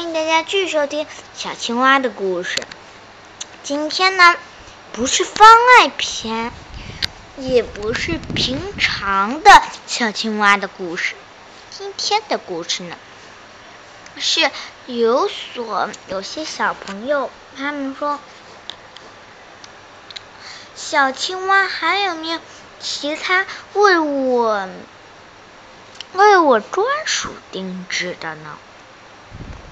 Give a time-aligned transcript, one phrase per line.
[0.00, 2.56] 欢迎大家继续收听小青蛙的故事。
[3.62, 4.34] 今天呢，
[4.92, 6.52] 不是番外篇，
[7.36, 9.50] 也不是平常的
[9.86, 11.16] 小青蛙的故事。
[11.70, 12.96] 今天的故事呢，
[14.16, 14.50] 是
[14.86, 18.18] 有所有些小朋友他们说，
[20.74, 22.40] 小青蛙还有没有
[22.80, 24.66] 其他为我
[26.14, 28.56] 为我专属定制的呢？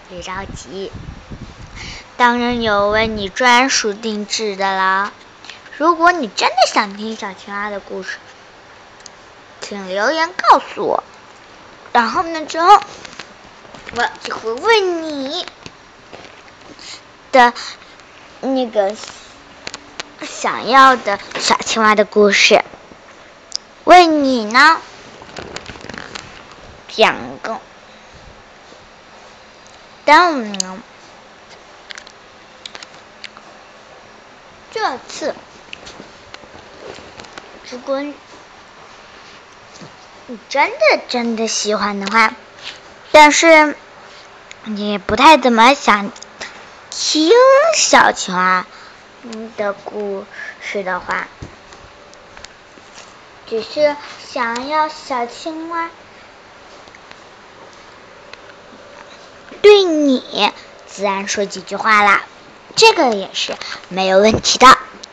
[0.08, 0.90] 别着急，
[2.16, 5.12] 当然有为你专属定制的啦。
[5.76, 8.16] 如果你真的想听小青蛙的故事，
[9.60, 11.04] 请留言告诉我。
[11.92, 12.82] 然后呢，之后
[13.96, 15.44] 我就会为你
[17.30, 17.52] 的
[18.40, 18.96] 那个
[20.22, 22.64] 想要的小青蛙的故事，
[23.84, 24.78] 为你呢
[26.88, 27.60] 讲个。
[30.10, 30.78] 但呢，
[34.72, 35.34] 这次
[37.70, 38.14] 如果你
[40.48, 42.34] 真的真的喜欢的话，
[43.12, 43.76] 但是
[44.64, 46.10] 你不太怎么想
[46.88, 47.30] 听
[47.76, 48.64] 小青蛙
[49.58, 50.24] 的故
[50.62, 51.28] 事的话，
[53.46, 53.94] 只是
[54.26, 55.90] 想要小青蛙。
[59.60, 60.52] 对你
[60.86, 62.22] 自然说几句话啦，
[62.76, 63.56] 这个也是
[63.88, 64.66] 没有问题的。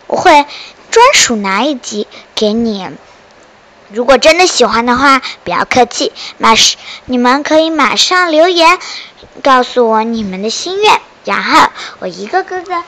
[0.08, 0.46] 我会
[0.92, 2.90] 专属拿一集给你。
[3.90, 8.80] 如果真的喜欢的话，不要客气，马上你们可以马上留言
[9.44, 12.84] 告诉我你们的心愿，然后我一个个的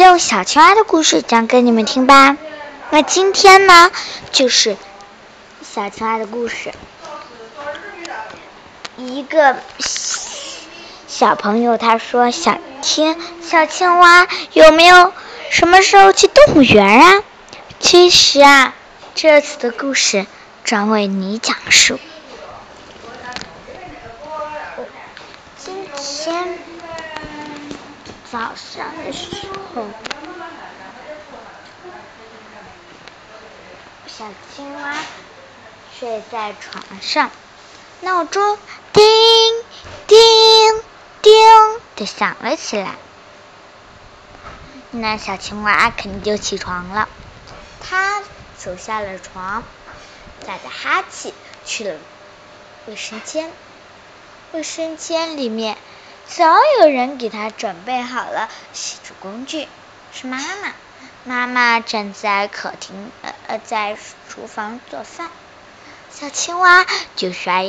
[0.00, 2.36] 用小青蛙的故事讲给你们听吧。
[2.90, 3.90] 那今天呢，
[4.30, 4.76] 就是
[5.62, 6.72] 小青蛙的故事，
[8.96, 9.56] 一个。
[11.22, 15.12] 小朋友他说想听小青蛙，有没有
[15.52, 17.22] 什么时候去动物园啊？
[17.78, 18.74] 其实啊，
[19.14, 20.26] 这次的故事
[20.64, 22.00] 专为你讲述。
[25.56, 26.58] 今天
[28.32, 29.46] 早上的时
[29.76, 29.84] 候，
[34.08, 34.24] 小
[34.56, 34.96] 青蛙
[35.96, 37.30] 睡在床上，
[38.00, 38.58] 闹钟
[38.92, 39.04] 叮
[40.08, 40.18] 叮。
[41.22, 41.32] 叮
[41.94, 42.96] 的响了起来，
[44.90, 47.08] 那小青蛙肯定就起床了。
[47.80, 48.20] 它
[48.58, 49.62] 走下了床，
[50.44, 51.32] 打着哈气
[51.64, 51.96] 去了
[52.86, 53.52] 卫生间。
[54.50, 55.78] 卫生间里面
[56.26, 56.44] 早
[56.80, 59.68] 有人给它准备好了洗漱工具，
[60.12, 60.74] 是妈妈。
[61.24, 63.96] 妈妈正在客厅呃呃在
[64.28, 65.30] 厨房做饭，
[66.10, 66.84] 小青蛙
[67.14, 67.62] 就刷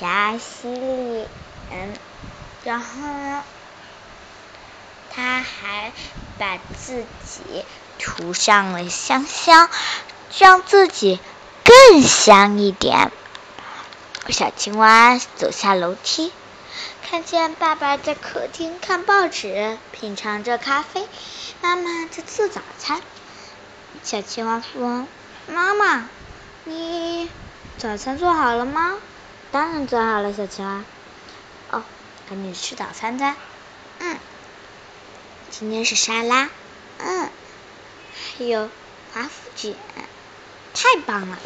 [0.00, 1.94] 牙洗脸。
[2.66, 3.44] 然后呢，
[5.14, 5.92] 他还
[6.36, 7.64] 把自己
[7.96, 9.70] 涂上了香香，
[10.36, 11.20] 让自己
[11.62, 13.12] 更香一点。
[14.30, 16.32] 小青蛙走下楼梯，
[17.08, 21.06] 看见爸爸在客厅看报纸，品尝着咖啡，
[21.62, 23.00] 妈妈在做早餐。
[24.02, 25.06] 小青蛙说
[25.46, 26.08] ：“妈妈，
[26.64, 27.30] 你
[27.78, 28.98] 早餐做好了吗
[29.52, 30.82] ？”“当然做好了，小青蛙。”
[32.26, 32.30] 哦。
[32.30, 33.34] 赶紧吃早餐的，
[34.00, 34.18] 嗯，
[35.50, 36.50] 今天是沙拉，
[36.98, 37.30] 嗯，
[38.38, 38.68] 还有
[39.14, 39.76] 华夫卷，
[40.74, 41.38] 太棒了，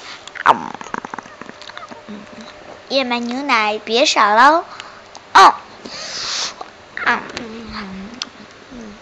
[2.07, 2.19] 嗯，
[2.89, 4.65] 燕麦牛奶别少喽，
[5.35, 5.55] 哦，
[7.05, 7.21] 嗯。
[7.37, 8.11] 嗯。
[8.73, 8.95] 嗯，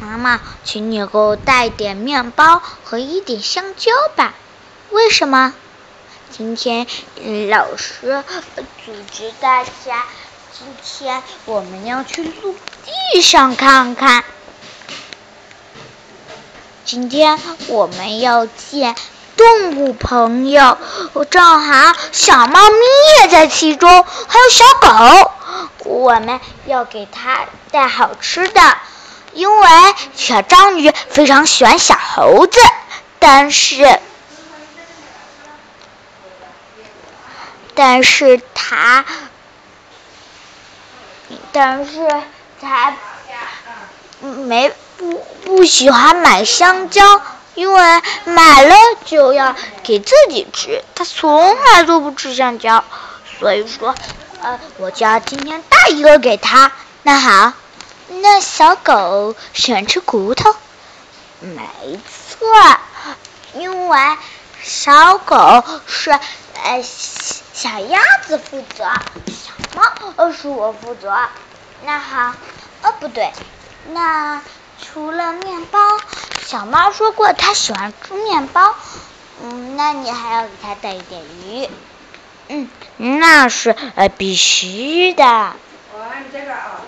[0.00, 4.34] 妈妈，请你给我带点面包和一点香蕉吧，
[4.90, 5.54] 为什么？
[6.42, 6.88] 今天
[7.50, 8.24] 老师
[8.84, 10.02] 组织大家，
[10.52, 12.56] 今天我们要去陆
[13.12, 14.24] 地上看看。
[16.84, 17.38] 今天
[17.68, 18.96] 我们要见
[19.36, 20.78] 动物朋友，
[21.30, 22.76] 正好小猫咪
[23.22, 25.30] 也在其中，还有小狗。
[25.84, 28.60] 我们要给它带好吃的，
[29.32, 29.68] 因为
[30.16, 32.58] 小章鱼非常喜欢小猴子，
[33.20, 34.00] 但是。
[37.74, 39.04] 但是他，
[41.52, 42.06] 但是
[42.60, 42.92] 他
[44.20, 47.22] 没不不喜欢买香蕉，
[47.54, 48.74] 因为买了
[49.06, 52.84] 就要给自己吃，他从来都不吃香蕉，
[53.38, 53.94] 所以说，
[54.42, 56.72] 呃，我就要今天带一个给他。
[57.02, 57.54] 那好，
[58.08, 60.54] 那小狗喜欢吃骨头，
[61.40, 61.98] 没
[62.38, 62.46] 错，
[63.54, 63.98] 因为
[64.62, 66.84] 小狗是呃。
[67.52, 68.84] 小鸭子负责，
[69.26, 69.52] 小
[70.16, 71.14] 么是我负责。
[71.84, 72.34] 那好，
[72.82, 73.32] 哦不对，
[73.90, 74.40] 那
[74.80, 75.78] 除了面包，
[76.46, 78.74] 小猫说过它喜欢吃面包。
[79.42, 81.68] 嗯，那你还要给它带一点鱼。
[82.48, 85.24] 嗯，那是呃必须的。
[85.24, 85.54] 哦，
[86.18, 86.80] 你这个啊。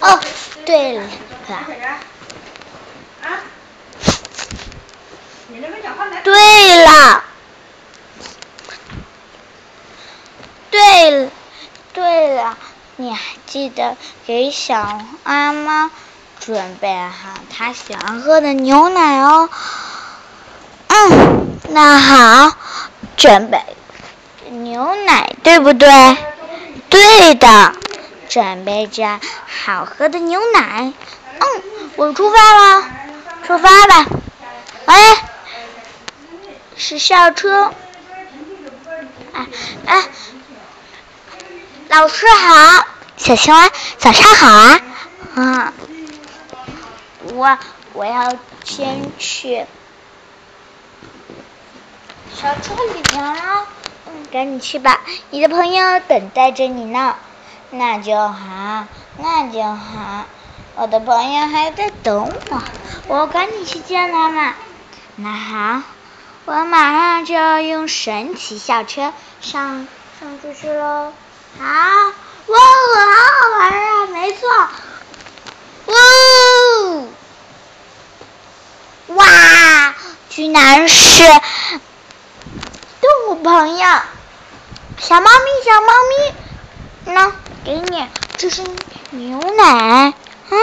[0.00, 0.20] 哦，
[0.66, 1.02] 对了。
[3.22, 3.40] 啊？
[6.24, 7.24] 对了。
[10.74, 11.30] 对了，
[11.92, 12.58] 对了，
[12.96, 15.88] 你还记得给小阿猫
[16.40, 19.48] 准备好它喜欢喝的牛奶哦。
[20.88, 22.56] 嗯，那好，
[23.16, 23.62] 准备
[24.50, 25.88] 牛奶，对不对？
[26.90, 27.72] 对的，
[28.28, 30.92] 准备着好喝的牛奶。
[31.38, 31.62] 嗯，
[31.94, 32.84] 我出发了，
[33.46, 34.06] 出发吧。
[34.86, 35.28] 哎，
[36.76, 37.72] 是校车。
[39.34, 39.46] 哎
[39.86, 40.02] 哎。
[41.96, 42.86] 老师好，
[43.16, 44.82] 小青蛙，早上好啊！
[45.36, 45.72] 嗯，
[47.34, 47.56] 我
[47.92, 49.64] 我要先去
[52.34, 53.68] 小车里面了，
[54.08, 57.14] 嗯，赶紧去吧，你的朋友等待着你呢。
[57.70, 58.86] 那就好，
[59.18, 60.24] 那就好，
[60.74, 62.62] 我的朋友还在等我，
[63.06, 64.52] 我赶紧去见他们。
[65.14, 65.82] 那好，
[66.46, 69.86] 我马上就要用神奇校车上
[70.18, 71.12] 上出去喽。
[71.56, 71.72] 好，哇，
[72.48, 74.06] 好好玩啊！
[74.12, 74.48] 没错，
[75.86, 75.94] 哇，
[79.14, 79.94] 哇，
[80.30, 81.22] 居然是
[83.00, 83.86] 动物朋友，
[84.98, 86.34] 小猫咪，小猫咪，
[87.12, 87.32] 那
[87.64, 88.62] 给你，这是
[89.10, 90.12] 牛奶，
[90.50, 90.58] 嗯，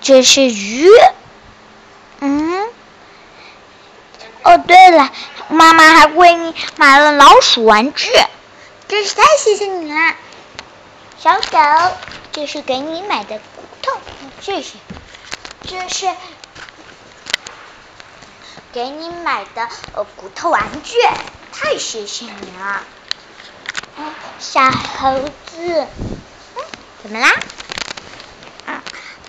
[0.00, 0.88] 这是鱼，
[2.20, 2.70] 嗯，
[4.44, 5.10] 哦，对了，
[5.48, 8.10] 妈妈还为你买了老鼠玩具。
[8.92, 10.14] 真是太谢谢你了，
[11.18, 11.96] 小狗，
[12.30, 13.98] 这是给你买的骨头，
[14.42, 14.76] 谢谢。
[15.62, 16.14] 这是
[18.70, 19.66] 给你买的
[20.16, 20.98] 骨头玩具，
[21.52, 22.82] 太谢谢你了。
[24.38, 25.86] 小猴子，
[27.02, 27.32] 怎么啦？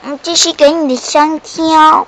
[0.01, 2.05] 嗯，这是给你的香蕉，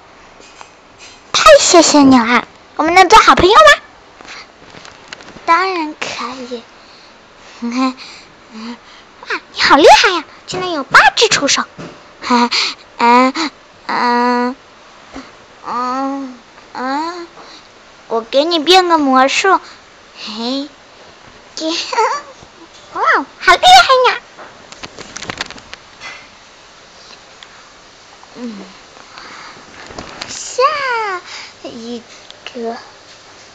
[1.32, 2.46] 太谢谢你了。
[2.76, 3.82] 我们能做好朋友吗？
[5.46, 6.62] 当然可以。
[7.66, 7.96] 你看，
[8.54, 8.78] 嗯，
[9.22, 10.24] 哇，你好厉害呀！
[10.46, 11.64] 竟然有八只触手，
[12.22, 12.52] 哈，
[13.00, 13.34] 嗯
[13.88, 14.56] 嗯
[15.66, 16.40] 嗯
[16.74, 17.28] 嗯，
[18.08, 19.60] 我给你变个魔术，
[20.16, 20.70] 嘿，
[22.94, 23.02] 哇，
[23.40, 24.20] 好厉害呀！
[28.36, 28.60] 嗯，
[30.30, 30.62] 下
[31.64, 32.04] 一
[32.54, 32.78] 个，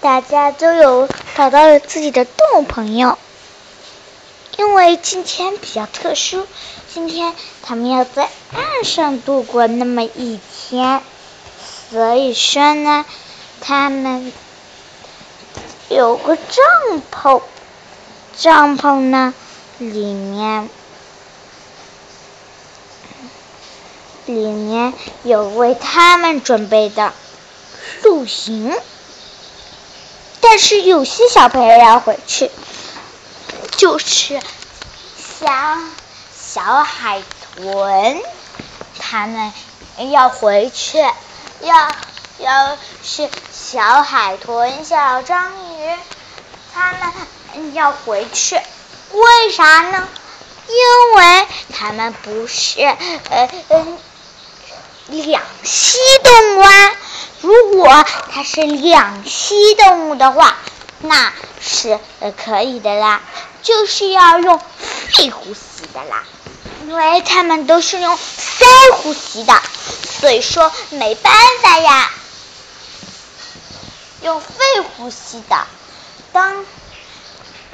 [0.00, 3.16] 大家都有找到了自己的动物朋友。
[4.60, 6.46] 因为今天比较特殊，
[6.92, 11.00] 今天他们要在岸上度过那么一天，
[11.90, 13.06] 所以说呢，
[13.62, 14.30] 他们
[15.88, 17.40] 有个帐篷，
[18.36, 19.32] 帐篷呢
[19.78, 20.68] 里面
[24.26, 24.92] 里面
[25.22, 27.14] 有为他们准备的
[28.02, 28.76] 露营，
[30.42, 32.50] 但是有些小朋友要回去。
[33.81, 34.38] 就是
[35.41, 35.91] 像
[36.38, 37.23] 小海
[37.56, 38.23] 豚，
[38.99, 39.55] 他们
[40.10, 40.99] 要回去，
[41.63, 41.89] 要
[42.41, 45.96] 要是小海豚、小章鱼，
[46.75, 46.93] 他
[47.55, 48.56] 们要回去，
[49.13, 50.06] 为啥呢？
[50.69, 53.99] 因为他们不是呃嗯
[55.08, 56.93] 两栖动物啊。
[57.41, 60.58] 如果它是两栖动物的话，
[60.99, 61.32] 那
[61.63, 61.99] 是
[62.37, 63.22] 可以的啦。
[63.62, 64.60] 就是要用
[65.10, 66.24] 肺呼吸的啦，
[66.86, 69.62] 因为他们都是用鳃呼吸的，
[70.20, 72.10] 所以说没办法呀，
[74.22, 75.67] 用肺呼吸的。
[76.32, 76.64] 当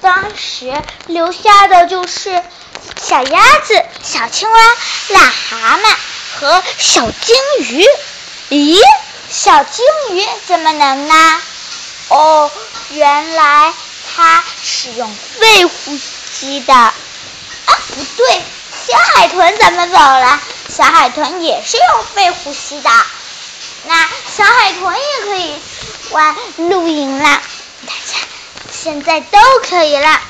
[0.00, 2.42] 当时留下的就是
[3.00, 4.58] 小鸭子、小青蛙、
[5.10, 5.96] 癞蛤蟆
[6.38, 7.84] 和小金鱼。
[8.50, 8.80] 咦，
[9.30, 11.42] 小金鱼怎么能呢？
[12.08, 12.50] 哦，
[12.90, 13.74] 原来。
[14.16, 15.98] 它是用肺呼
[16.32, 16.94] 吸的啊，
[17.66, 18.42] 不对，
[18.86, 20.40] 小海豚怎么走了？
[20.74, 22.90] 小海豚也是用肺呼吸的。
[23.84, 25.54] 那小海豚也可以
[26.12, 27.42] 玩露营了，
[27.86, 28.18] 大家
[28.72, 30.20] 现在都可以了。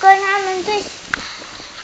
[0.00, 0.84] 跟他们最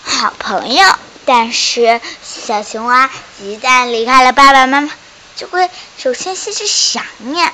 [0.04, 0.94] 好朋友，
[1.24, 4.90] 但是小青蛙一旦离开了爸爸妈妈，
[5.36, 7.50] 就会首先先是想念。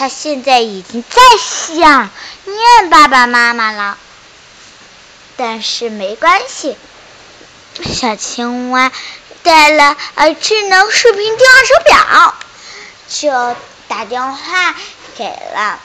[0.00, 2.08] 他现在已经在想
[2.46, 3.98] 念爸爸妈妈了，
[5.36, 6.78] 但是没关系，
[7.84, 8.90] 小青蛙
[9.42, 12.34] 带了呃智能视频电话手表，
[13.10, 13.56] 就
[13.88, 14.74] 打电话
[15.18, 15.78] 给了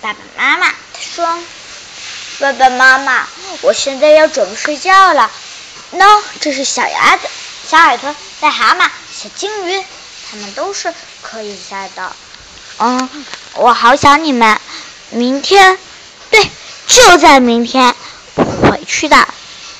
[0.00, 0.68] 爸爸妈妈。
[0.68, 1.42] 他说
[2.38, 3.26] ：“爸爸妈妈，
[3.62, 5.28] 我现在要准备睡觉了。
[5.90, 7.26] 喏，这是小鸭子、
[7.68, 9.84] 小海豚、癞蛤蟆、小金鱼，
[10.30, 10.94] 它们都是
[11.28, 12.12] 可以在的。
[12.78, 14.60] 嗯，我好想你们。
[15.10, 15.78] 明天，
[16.30, 16.50] 对。”
[16.86, 17.96] 就在明天
[18.36, 19.26] 回去的，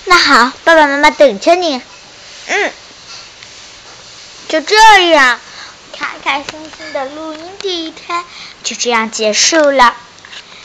[0.06, 1.80] 那好，爸爸妈妈等着你。
[2.48, 2.72] 嗯，
[4.48, 4.74] 就这
[5.10, 5.38] 样，
[5.96, 8.24] 开开心心的录音第一天
[8.64, 9.94] 就这样结束了。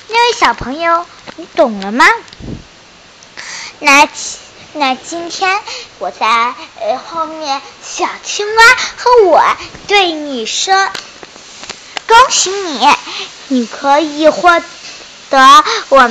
[0.08, 2.06] 那位小朋友，你懂了吗？
[3.78, 4.10] 那
[4.74, 5.60] 那今天
[6.00, 6.28] 我在
[6.80, 8.64] 呃后面，小青蛙
[8.96, 9.44] 和我
[9.88, 10.74] 对你说，
[12.08, 12.88] 恭喜你，
[13.50, 14.62] 你可以获
[15.30, 16.10] 得我。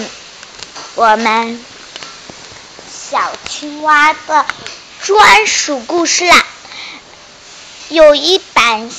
[0.96, 1.64] 我们
[2.92, 4.44] 小青蛙的
[5.00, 6.44] 专属故事啦，
[7.88, 8.90] 有一版，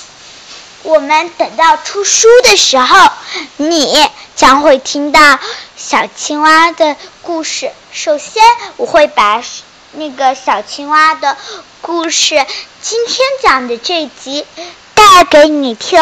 [0.84, 3.12] 我们等到出书的时候，
[3.58, 5.40] 你将会听到
[5.92, 7.70] 小青蛙的故事。
[7.92, 8.42] 首先，
[8.78, 9.44] 我会把
[9.92, 11.36] 那个小青蛙的
[11.82, 12.46] 故事
[12.82, 14.48] 今天讲的这集
[14.94, 16.02] 带给你听，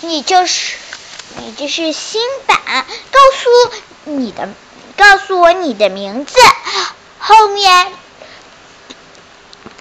[0.00, 0.76] 你就是
[1.36, 2.58] 你就是新版，
[3.10, 4.48] 告诉你的。
[4.96, 6.34] 告诉我你的名字，
[7.18, 7.92] 后面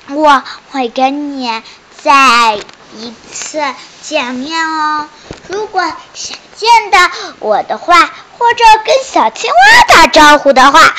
[0.10, 1.64] 我会跟你
[2.02, 2.60] 再
[2.98, 3.62] 一次
[4.02, 5.08] 见面哦。
[5.48, 5.82] 如果
[6.14, 10.96] 想见到我的话，或者跟小青蛙打招呼的话，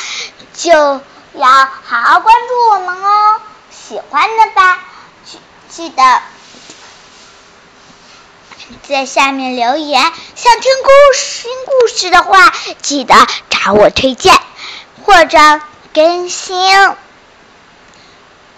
[0.52, 0.70] 就
[1.32, 3.40] 要好好关注我们哦。
[3.70, 4.78] 喜欢的吧，
[5.24, 6.20] 记记得
[8.86, 10.02] 在下面留言。
[10.34, 13.14] 想听故事新故事的话，记得
[13.50, 13.72] 找。
[13.72, 14.38] 我推荐
[15.04, 15.38] 或者
[15.94, 16.70] 更新，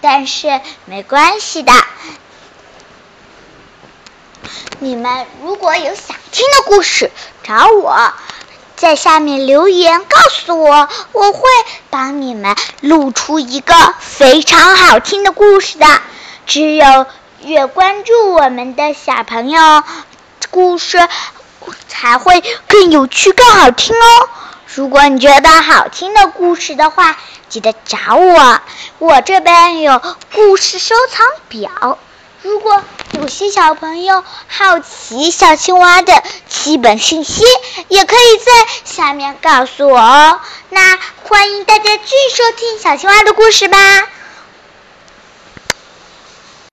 [0.01, 1.73] 但是没关系的。
[4.79, 7.11] 你们如果有想听的故事，
[7.43, 8.13] 找我，
[8.77, 11.41] 在下面留言告诉我，我会
[11.89, 15.87] 帮你们录出一个非常好听的故事的。
[16.45, 17.07] 只有
[17.43, 19.83] 越关注我们的小朋友，
[20.51, 21.09] 故事
[21.89, 24.29] 才会更有趣、更好听哦。
[24.67, 27.17] 如果你觉得好听的故事的话，
[27.49, 28.61] 记得找我，
[28.99, 30.03] 我这边有
[30.35, 31.99] 故事收藏表。
[32.43, 32.83] 如果
[33.17, 37.43] 有些小朋友好奇小青蛙的基本信息，
[37.89, 38.53] 也可以在
[38.85, 40.41] 下面告诉我哦。
[40.69, 43.79] 那欢迎大家继续收听小青蛙的故事吧。